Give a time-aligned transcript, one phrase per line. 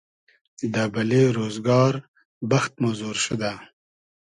[0.73, 1.93] دۂ بئلې رۉزگار
[2.49, 3.53] بئخت مۉ زۉر شودۂ